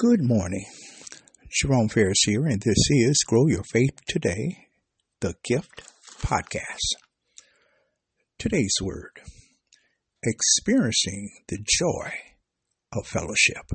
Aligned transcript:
Good 0.00 0.22
morning. 0.22 0.64
Jerome 1.50 1.88
Ferris 1.88 2.22
here, 2.24 2.46
and 2.46 2.62
this 2.62 2.88
is 2.88 3.24
Grow 3.26 3.48
Your 3.48 3.64
Faith 3.64 3.98
Today, 4.06 4.68
the 5.18 5.34
Gift 5.42 5.90
Podcast. 6.22 6.94
Today's 8.38 8.76
word 8.80 9.18
experiencing 10.22 11.30
the 11.48 11.58
joy 11.80 12.12
of 12.92 13.08
fellowship. 13.08 13.72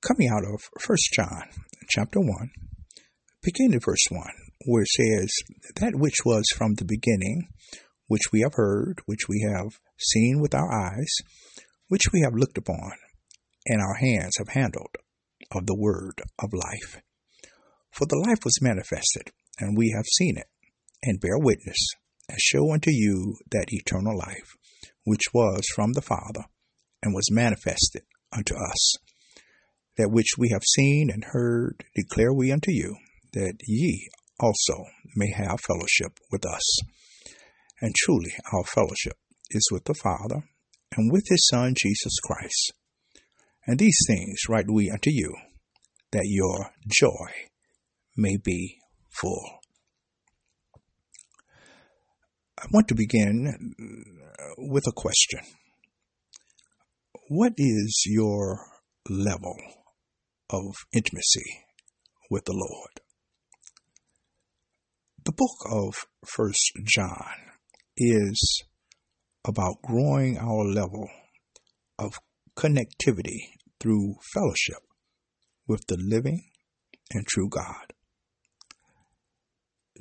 Coming 0.00 0.30
out 0.32 0.44
of 0.46 0.62
1 0.86 0.96
John 1.14 1.42
chapter 1.90 2.20
1, 2.20 2.28
beginning 3.42 3.80
verse 3.80 4.06
1, 4.08 4.22
where 4.64 4.84
it 4.84 4.88
says, 4.88 5.30
That 5.76 5.92
which 5.94 6.24
was 6.24 6.44
from 6.56 6.76
the 6.76 6.86
beginning, 6.86 7.48
which 8.06 8.32
we 8.32 8.40
have 8.40 8.54
heard, 8.54 9.02
which 9.04 9.28
we 9.28 9.46
have 9.54 9.78
seen 9.98 10.40
with 10.40 10.54
our 10.54 10.72
eyes, 10.72 11.14
which 11.88 12.14
we 12.14 12.22
have 12.22 12.32
looked 12.32 12.56
upon 12.56 12.92
and 13.66 13.80
our 13.80 13.94
hands 13.94 14.34
have 14.38 14.48
handled 14.48 14.96
of 15.52 15.66
the 15.66 15.76
word 15.76 16.22
of 16.38 16.52
life. 16.52 17.00
For 17.90 18.06
the 18.06 18.22
life 18.26 18.44
was 18.44 18.60
manifested, 18.60 19.32
and 19.58 19.76
we 19.76 19.92
have 19.96 20.04
seen 20.18 20.36
it, 20.36 20.48
and 21.02 21.20
bear 21.20 21.38
witness, 21.38 21.78
and 22.28 22.38
show 22.40 22.72
unto 22.72 22.90
you 22.90 23.36
that 23.50 23.68
eternal 23.68 24.16
life, 24.18 24.56
which 25.04 25.32
was 25.32 25.62
from 25.74 25.92
the 25.92 26.02
Father, 26.02 26.44
and 27.02 27.14
was 27.14 27.30
manifested 27.30 28.02
unto 28.32 28.54
us. 28.54 28.94
That 29.96 30.10
which 30.10 30.36
we 30.36 30.50
have 30.50 30.64
seen 30.74 31.08
and 31.10 31.24
heard 31.24 31.84
declare 31.94 32.34
we 32.34 32.50
unto 32.50 32.72
you, 32.72 32.96
that 33.32 33.54
ye 33.66 34.08
also 34.40 34.86
may 35.14 35.30
have 35.30 35.60
fellowship 35.60 36.18
with 36.32 36.44
us. 36.44 36.78
And 37.80 37.94
truly 37.94 38.32
our 38.52 38.64
fellowship 38.64 39.18
is 39.50 39.68
with 39.70 39.84
the 39.84 39.94
Father, 39.94 40.48
and 40.96 41.12
with 41.12 41.24
his 41.28 41.46
Son 41.46 41.74
Jesus 41.76 42.18
Christ 42.24 42.72
and 43.66 43.78
these 43.78 43.98
things 44.06 44.40
write 44.48 44.70
we 44.70 44.90
unto 44.90 45.10
you, 45.10 45.34
that 46.12 46.24
your 46.26 46.70
joy 46.86 47.30
may 48.16 48.36
be 48.36 48.78
full. 49.10 49.60
I 52.58 52.66
want 52.72 52.88
to 52.88 52.94
begin 52.94 53.74
uh, 53.78 54.42
with 54.58 54.86
a 54.86 54.92
question. 54.92 55.40
What 57.28 57.54
is 57.56 58.04
your 58.06 58.60
level 59.08 59.56
of 60.50 60.62
intimacy 60.92 61.64
with 62.30 62.44
the 62.44 62.52
Lord? 62.52 63.00
The 65.24 65.32
book 65.32 65.56
of 65.70 65.94
First 66.26 66.72
John 66.84 67.34
is 67.96 68.62
about 69.46 69.82
growing 69.82 70.38
our 70.38 70.64
level 70.64 71.08
of 71.98 72.18
connectivity 72.56 73.50
through 73.80 74.16
fellowship 74.32 74.82
with 75.66 75.86
the 75.86 75.96
living 75.96 76.42
and 77.10 77.26
true 77.26 77.48
God. 77.48 77.92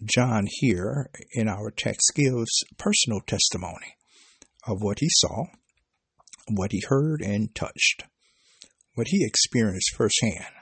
John 0.03 0.47
here 0.47 1.09
in 1.33 1.47
our 1.47 1.71
text 1.71 2.11
gives 2.15 2.63
personal 2.77 3.21
testimony 3.25 3.95
of 4.67 4.81
what 4.81 4.99
he 4.99 5.07
saw, 5.09 5.45
what 6.49 6.71
he 6.71 6.83
heard 6.87 7.21
and 7.21 7.53
touched, 7.55 8.03
what 8.95 9.07
he 9.09 9.25
experienced 9.25 9.95
firsthand 9.95 10.53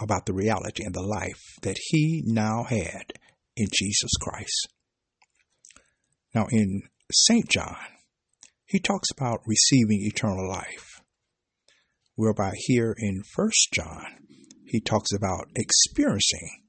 about 0.00 0.26
the 0.26 0.34
reality 0.34 0.84
and 0.84 0.94
the 0.94 1.02
life 1.02 1.40
that 1.62 1.78
he 1.88 2.22
now 2.26 2.64
had 2.64 3.12
in 3.56 3.66
Jesus 3.72 4.10
Christ. 4.20 4.68
Now, 6.34 6.46
in 6.50 6.82
St. 7.12 7.48
John, 7.48 7.76
he 8.66 8.80
talks 8.80 9.08
about 9.16 9.46
receiving 9.46 10.00
eternal 10.02 10.48
life, 10.48 10.93
whereby 12.14 12.52
here 12.56 12.94
in 12.96 13.22
First 13.34 13.68
John, 13.72 14.04
he 14.66 14.80
talks 14.80 15.12
about 15.12 15.48
experiencing 15.56 16.62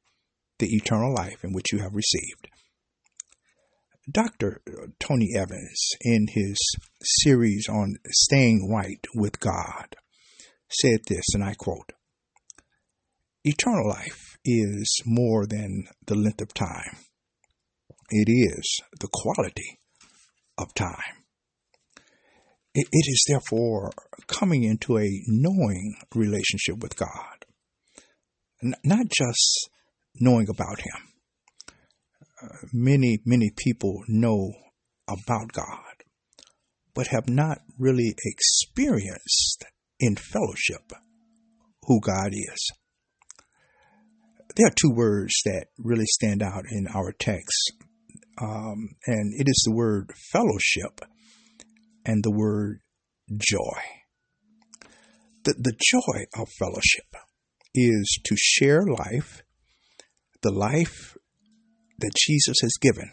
the 0.60 0.68
eternal 0.68 1.14
life 1.14 1.44
in 1.44 1.54
which 1.54 1.72
you 1.72 1.80
have 1.80 1.94
received. 1.94 2.48
Dr. 4.10 4.61
Tony 5.00 5.32
Evans, 5.36 5.89
in 6.02 6.28
his 6.30 6.58
series 7.02 7.67
on 7.67 7.95
staying 8.11 8.70
right 8.72 9.04
with 9.16 9.39
God, 9.39 9.95
said 10.70 11.00
this, 11.08 11.26
and 11.34 11.44
I 11.44 11.55
quote 11.55 11.92
Eternal 13.44 13.89
life 13.89 14.38
is 14.44 15.02
more 15.05 15.48
than 15.48 15.86
the 16.05 16.16
length 16.16 16.42
of 16.42 16.54
time, 16.54 16.98
it 18.10 18.30
is 18.30 18.80
the 19.00 19.10
quality 19.11 19.80
of 20.58 20.73
time. 20.76 21.24
It, 22.77 22.87
is 22.91 23.23
therefore 23.30 23.91
coming 24.27 24.63
into 24.63 24.97
a 24.97 25.09
knowing 25.27 25.95
relationship 26.13 26.80
with 26.80 26.97
God, 26.97 27.45
not 28.83 29.08
just 29.08 29.69
knowing 30.19 30.47
about 30.49 30.81
Him. 30.81 31.73
Uh, 32.43 32.67
many, 32.73 33.19
many 33.25 33.49
people 33.55 34.03
know 34.09 34.52
about 35.08 35.53
God, 35.53 36.03
but 36.93 37.08
have 37.08 37.30
not 37.30 37.59
really 37.80 38.13
experienced 38.25 39.63
in 40.02 40.17
fellowship 40.17 40.92
who 41.83 42.02
God 42.02 42.31
is. 42.33 42.71
There 44.57 44.67
are 44.67 44.75
two 44.75 44.92
words 44.93 45.33
that 45.45 45.67
really 45.77 46.07
stand 46.07 46.43
out 46.43 46.65
in 46.69 46.87
our 46.93 47.13
text, 47.17 47.71
um, 48.42 48.95
and 49.05 49.33
it 49.39 49.47
is 49.47 49.63
the 49.65 49.73
word 49.73 50.11
fellowship 50.33 50.99
and 52.05 52.23
the 52.23 52.32
word 52.32 52.80
joy. 53.38 53.80
The, 55.43 55.54
the 55.58 55.73
joy 55.73 56.26
of 56.38 56.49
fellowship 56.58 57.16
is 57.73 58.20
to 58.26 58.36
share 58.38 58.83
life, 58.86 59.43
the 60.42 60.52
life 60.52 61.17
that 61.99 62.16
Jesus 62.17 62.58
has 62.61 62.73
given 62.82 63.11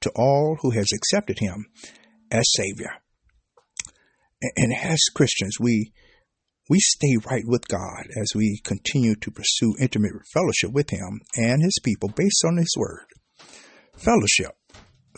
to 0.00 0.10
all 0.14 0.58
who 0.60 0.70
has 0.70 0.88
accepted 0.92 1.38
him 1.38 1.66
as 2.30 2.44
Savior. 2.56 2.90
And 4.56 4.74
as 4.74 4.98
Christians, 5.14 5.56
we 5.58 5.92
we 6.68 6.78
stay 6.80 7.16
right 7.30 7.44
with 7.46 7.68
God 7.68 8.06
as 8.18 8.32
we 8.34 8.60
continue 8.64 9.14
to 9.16 9.30
pursue 9.30 9.74
intimate 9.78 10.12
fellowship 10.32 10.72
with 10.72 10.90
Him 10.90 11.20
and 11.36 11.62
His 11.62 11.78
people 11.84 12.08
based 12.08 12.42
on 12.46 12.56
His 12.56 12.74
Word. 12.76 13.06
Fellowship 13.96 14.56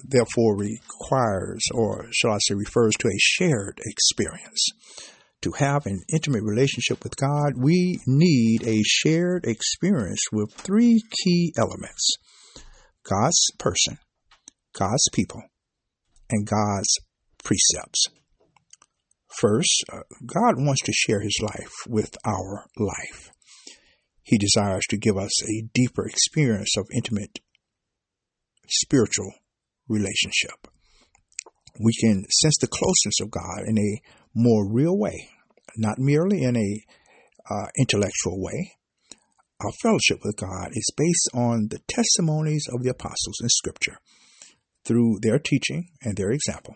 therefore 0.04 0.56
requires, 0.56 1.62
or 1.74 2.06
shall 2.12 2.32
I 2.32 2.38
say, 2.40 2.54
refers 2.54 2.94
to 2.98 3.08
a 3.08 3.18
shared 3.18 3.80
experience. 3.84 4.68
To 5.42 5.52
have 5.52 5.86
an 5.86 6.00
intimate 6.12 6.42
relationship 6.42 7.04
with 7.04 7.16
God, 7.16 7.52
we 7.56 8.00
need 8.06 8.66
a 8.66 8.82
shared 8.84 9.44
experience 9.44 10.22
with 10.32 10.52
three 10.52 11.02
key 11.22 11.52
elements 11.56 12.08
God's 13.04 13.46
person, 13.58 13.98
God's 14.72 15.08
people, 15.12 15.42
and 16.30 16.46
God's 16.46 16.92
precepts. 17.44 18.06
First, 19.38 19.84
uh, 19.92 20.00
God 20.24 20.54
wants 20.56 20.82
to 20.82 20.92
share 20.92 21.20
his 21.20 21.38
life 21.42 21.72
with 21.86 22.16
our 22.24 22.64
life. 22.78 23.30
He 24.22 24.38
desires 24.38 24.84
to 24.88 24.96
give 24.96 25.16
us 25.16 25.44
a 25.44 25.68
deeper 25.72 26.06
experience 26.06 26.74
of 26.76 26.88
intimate 26.92 27.38
spiritual 28.68 29.32
relationship. 29.88 30.68
We 31.78 31.92
can 32.00 32.24
sense 32.30 32.56
the 32.60 32.68
closeness 32.68 33.20
of 33.20 33.30
God 33.30 33.66
in 33.66 33.78
a 33.78 34.00
more 34.34 34.70
real 34.70 34.96
way, 34.96 35.28
not 35.76 35.98
merely 35.98 36.42
in 36.42 36.56
a 36.56 36.84
uh, 37.50 37.66
intellectual 37.78 38.42
way. 38.42 38.72
Our 39.60 39.72
fellowship 39.82 40.18
with 40.24 40.36
God 40.36 40.70
is 40.72 40.90
based 40.96 41.30
on 41.34 41.68
the 41.70 41.80
testimonies 41.88 42.66
of 42.74 42.82
the 42.82 42.90
apostles 42.90 43.40
in 43.42 43.48
Scripture. 43.48 43.98
Through 44.84 45.18
their 45.22 45.38
teaching 45.38 45.88
and 46.02 46.16
their 46.16 46.30
example, 46.30 46.74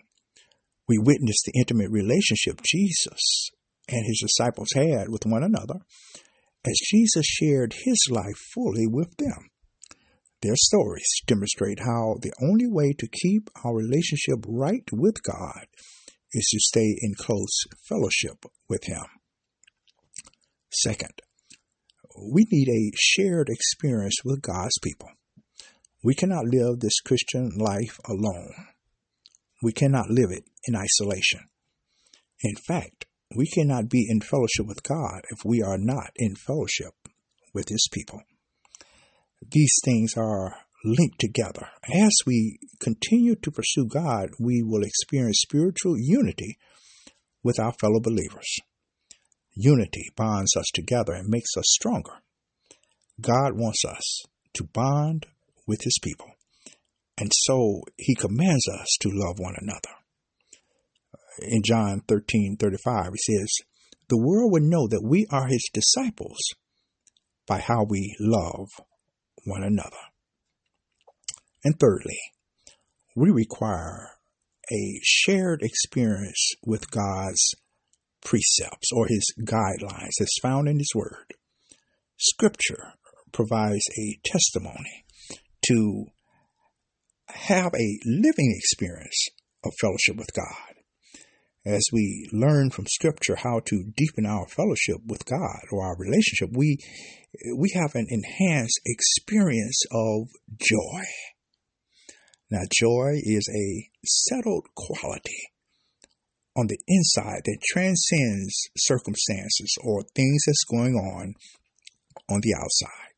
we 0.87 0.97
witness 0.97 1.37
the 1.45 1.53
intimate 1.57 1.91
relationship 1.91 2.61
Jesus 2.65 3.51
and 3.87 4.05
his 4.05 4.21
disciples 4.27 4.69
had 4.75 5.09
with 5.09 5.25
one 5.25 5.43
another 5.43 5.75
as 6.65 6.79
Jesus 6.83 7.25
shared 7.25 7.73
his 7.85 8.07
life 8.09 8.37
fully 8.53 8.87
with 8.87 9.15
them. 9.17 9.49
Their 10.41 10.55
stories 10.55 11.07
demonstrate 11.27 11.79
how 11.79 12.15
the 12.19 12.33
only 12.41 12.65
way 12.65 12.93
to 12.97 13.07
keep 13.07 13.49
our 13.63 13.75
relationship 13.75 14.43
right 14.47 14.83
with 14.91 15.21
God 15.21 15.67
is 16.33 16.47
to 16.51 16.59
stay 16.59 16.97
in 16.99 17.13
close 17.13 17.65
fellowship 17.87 18.45
with 18.67 18.85
Him. 18.85 19.05
Second, 20.71 21.21
we 22.33 22.45
need 22.51 22.69
a 22.69 22.95
shared 22.97 23.49
experience 23.49 24.15
with 24.25 24.41
God's 24.41 24.79
people. 24.81 25.09
We 26.03 26.15
cannot 26.15 26.45
live 26.45 26.79
this 26.79 26.99
Christian 27.01 27.51
life 27.57 27.99
alone. 28.09 28.53
We 29.61 29.73
cannot 29.73 30.09
live 30.09 30.31
it 30.31 30.45
in 30.65 30.75
isolation. 30.75 31.41
In 32.43 32.55
fact, 32.55 33.05
we 33.35 33.45
cannot 33.45 33.89
be 33.89 34.07
in 34.09 34.21
fellowship 34.21 34.65
with 34.65 34.81
God 34.81 35.21
if 35.29 35.45
we 35.45 35.61
are 35.61 35.77
not 35.77 36.09
in 36.15 36.35
fellowship 36.35 36.93
with 37.53 37.69
His 37.69 37.87
people 37.91 38.21
these 39.49 39.73
things 39.83 40.13
are 40.17 40.55
linked 40.83 41.19
together. 41.19 41.67
As 41.93 42.11
we 42.25 42.59
continue 42.79 43.35
to 43.35 43.51
pursue 43.51 43.85
God, 43.85 44.29
we 44.39 44.63
will 44.63 44.83
experience 44.83 45.41
spiritual 45.41 45.95
unity 45.97 46.57
with 47.43 47.59
our 47.59 47.73
fellow 47.73 47.99
believers. 47.99 48.57
Unity 49.53 50.09
bonds 50.15 50.55
us 50.55 50.67
together 50.73 51.13
and 51.13 51.27
makes 51.27 51.51
us 51.57 51.65
stronger. 51.67 52.13
God 53.19 53.53
wants 53.53 53.83
us 53.85 54.23
to 54.53 54.63
bond 54.63 55.25
with 55.67 55.81
his 55.83 55.97
people. 56.01 56.27
And 57.17 57.31
so 57.33 57.81
he 57.97 58.15
commands 58.15 58.67
us 58.67 58.97
to 59.01 59.09
love 59.11 59.37
one 59.37 59.55
another. 59.57 59.95
In 61.39 61.61
John 61.63 62.01
13 62.07 62.57
35, 62.59 63.11
he 63.13 63.37
says, 63.37 63.49
The 64.09 64.17
world 64.17 64.51
will 64.51 64.67
know 64.67 64.87
that 64.87 65.03
we 65.03 65.27
are 65.31 65.47
his 65.47 65.69
disciples 65.73 66.39
by 67.47 67.59
how 67.59 67.83
we 67.87 68.15
love 68.19 68.69
one 69.45 69.63
another. 69.63 69.97
And 71.63 71.79
thirdly, 71.79 72.19
we 73.15 73.29
require 73.29 74.09
a 74.71 74.99
shared 75.03 75.61
experience 75.61 76.53
with 76.65 76.89
God's 76.91 77.53
precepts 78.23 78.89
or 78.93 79.07
his 79.07 79.33
guidelines 79.43 80.21
as 80.21 80.29
found 80.41 80.67
in 80.67 80.77
his 80.77 80.91
word. 80.95 81.33
Scripture 82.17 82.93
provides 83.31 83.85
a 83.97 84.19
testimony 84.23 85.05
to 85.67 86.05
have 87.27 87.73
a 87.73 87.99
living 88.05 88.53
experience 88.55 89.27
of 89.63 89.71
fellowship 89.79 90.17
with 90.17 90.33
God. 90.33 90.70
As 91.65 91.83
we 91.93 92.27
learn 92.31 92.71
from 92.71 92.87
Scripture 92.87 93.35
how 93.35 93.61
to 93.65 93.91
deepen 93.95 94.25
our 94.25 94.47
fellowship 94.47 94.97
with 95.05 95.25
God 95.25 95.61
or 95.71 95.83
our 95.83 95.95
relationship, 95.95 96.49
we 96.57 96.77
we 97.55 97.71
have 97.75 97.93
an 97.93 98.07
enhanced 98.09 98.79
experience 98.85 99.83
of 99.91 100.27
joy. 100.57 101.03
Now, 102.49 102.61
joy 102.79 103.19
is 103.21 103.47
a 103.47 103.89
settled 104.03 104.65
quality 104.75 105.51
on 106.57 106.67
the 106.67 106.79
inside 106.87 107.41
that 107.45 107.61
transcends 107.71 108.69
circumstances 108.75 109.77
or 109.83 110.03
things 110.15 110.41
that's 110.45 110.65
going 110.69 110.95
on 110.95 111.35
on 112.27 112.41
the 112.41 112.55
outside. 112.55 113.13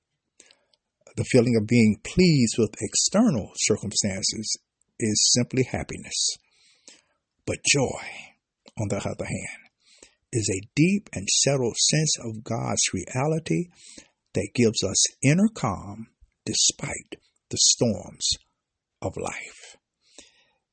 The 1.15 1.23
feeling 1.23 1.55
of 1.55 1.65
being 1.65 2.01
pleased 2.03 2.55
with 2.57 2.75
external 2.81 3.51
circumstances 3.55 4.59
is 4.99 5.31
simply 5.33 5.63
happiness. 5.63 6.37
But 7.45 7.57
joy, 7.71 8.01
on 8.79 8.87
the 8.89 8.97
other 8.97 9.25
hand, 9.25 9.69
is 10.31 10.49
a 10.49 10.67
deep 10.75 11.09
and 11.13 11.27
settled 11.29 11.77
sense 11.77 12.17
of 12.19 12.43
God's 12.43 12.93
reality 12.93 13.67
that 14.33 14.49
gives 14.55 14.83
us 14.83 15.03
inner 15.21 15.47
calm 15.53 16.07
despite 16.45 17.17
the 17.49 17.57
storms 17.59 18.31
of 19.01 19.15
life. 19.17 19.77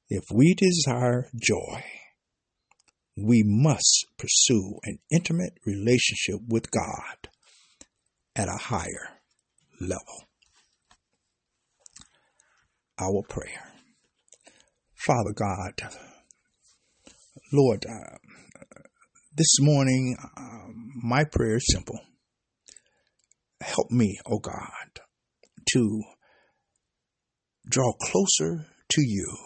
If 0.08 0.24
we 0.32 0.54
desire 0.54 1.28
joy, 1.36 1.84
we 3.16 3.42
must 3.44 4.06
pursue 4.18 4.78
an 4.84 4.98
intimate 5.10 5.58
relationship 5.66 6.40
with 6.48 6.70
God 6.70 7.28
at 8.34 8.48
a 8.48 8.56
higher 8.56 9.20
level. 9.80 10.24
Our 12.98 13.22
prayer. 13.28 13.72
Father 14.94 15.32
God, 15.34 16.09
Lord, 17.52 17.84
uh, 17.84 18.16
this 19.36 19.56
morning, 19.58 20.16
uh, 20.36 20.68
my 21.02 21.24
prayer 21.24 21.56
is 21.56 21.66
simple. 21.72 21.98
Help 23.60 23.90
me, 23.90 24.18
O 24.24 24.34
oh 24.34 24.38
God, 24.38 25.00
to 25.72 26.02
draw 27.68 27.92
closer 28.02 28.66
to 28.90 29.02
you. 29.02 29.36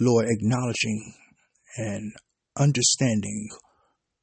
Lord, 0.00 0.26
acknowledging 0.28 1.14
and 1.76 2.12
understanding 2.58 3.48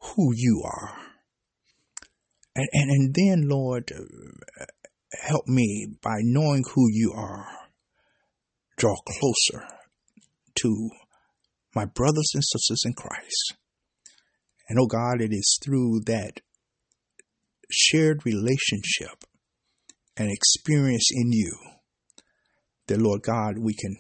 who 0.01 0.33
you 0.35 0.63
are. 0.65 0.97
And, 2.57 2.67
and, 2.73 2.89
and 2.89 3.15
then, 3.15 3.49
Lord, 3.49 3.89
help 5.21 5.47
me 5.47 5.95
by 6.01 6.17
knowing 6.23 6.65
who 6.73 6.89
you 6.91 7.13
are, 7.15 7.47
draw 8.77 8.95
closer 9.07 9.65
to 10.55 10.89
my 11.75 11.85
brothers 11.85 12.31
and 12.33 12.43
sisters 12.43 12.81
in 12.85 12.93
Christ. 12.93 13.55
And 14.69 14.79
oh 14.79 14.87
God, 14.87 15.21
it 15.21 15.31
is 15.31 15.59
through 15.63 16.01
that 16.05 16.39
shared 17.69 18.25
relationship 18.25 19.25
and 20.17 20.31
experience 20.31 21.09
in 21.11 21.31
you 21.31 21.57
that, 22.87 23.01
Lord 23.01 23.21
God, 23.23 23.57
we 23.57 23.73
can, 23.73 23.97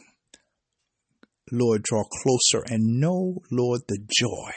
Lord, 1.51 1.83
draw 1.83 2.03
closer 2.03 2.63
and 2.67 2.99
know, 2.99 3.39
Lord, 3.51 3.81
the 3.87 3.99
joy 3.99 4.51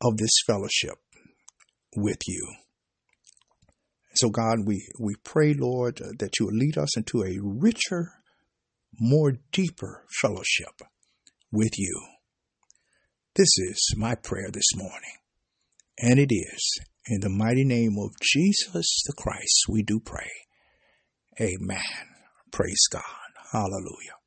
of 0.00 0.16
this 0.16 0.42
fellowship 0.46 0.98
with 1.96 2.18
you. 2.26 2.54
So, 4.14 4.28
God, 4.28 4.58
we, 4.66 4.86
we 5.00 5.14
pray, 5.24 5.54
Lord, 5.54 5.96
that 5.96 6.38
you 6.38 6.46
will 6.46 6.54
lead 6.54 6.78
us 6.78 6.96
into 6.96 7.24
a 7.24 7.38
richer, 7.42 8.12
more 9.00 9.32
deeper 9.50 10.04
fellowship 10.20 10.82
with 11.50 11.78
you. 11.78 12.00
This 13.34 13.50
is 13.58 13.94
my 13.96 14.14
prayer 14.14 14.50
this 14.52 14.74
morning. 14.76 15.18
And 15.98 16.18
it 16.18 16.32
is 16.32 16.78
in 17.06 17.20
the 17.20 17.28
mighty 17.28 17.64
name 17.64 17.96
of 17.98 18.10
Jesus 18.22 19.02
the 19.06 19.12
Christ 19.16 19.64
we 19.68 19.82
do 19.82 20.00
pray. 20.00 20.30
Amen. 21.40 21.80
Praise 22.50 22.86
God. 22.90 23.02
Hallelujah. 23.52 24.18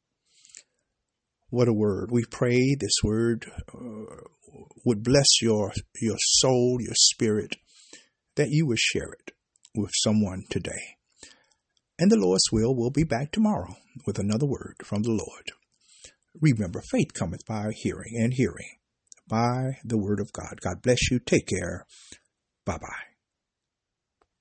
What 1.50 1.70
a 1.70 1.74
word. 1.74 2.10
We 2.12 2.26
pray 2.30 2.76
this 2.76 2.98
word 3.04 3.50
uh, 3.74 4.16
would 4.86 5.04
bless 5.04 5.42
your, 5.42 5.72
your 6.02 6.18
soul, 6.20 6.78
your 6.82 6.96
spirit, 6.96 7.56
that 8.36 8.50
you 8.50 8.68
would 8.68 8.80
share 8.80 9.12
it 9.12 9.32
with 9.76 9.92
someone 9.96 10.44
today. 10.50 10.98
And 12.00 12.12
the 12.12 12.18
Lord's 12.18 12.52
will, 12.52 12.76
we'll 12.76 12.92
be 12.92 13.04
back 13.04 13.32
tomorrow 13.32 13.76
with 14.06 14.20
another 14.20 14.46
word 14.46 14.76
from 14.84 15.04
the 15.04 15.12
Lord. 15.12 15.52
Remember, 16.42 16.82
faith 16.82 17.14
cometh 17.14 17.46
by 17.46 17.72
hearing, 17.74 18.16
and 18.16 18.34
hearing 18.34 18.78
by 19.28 19.78
the 19.84 19.98
word 19.98 20.20
of 20.20 20.32
God. 20.32 20.60
God 20.62 20.82
bless 20.82 21.12
you. 21.12 21.20
Take 21.20 21.48
care. 21.48 21.86
Bye 22.66 22.78
bye. 22.78 23.07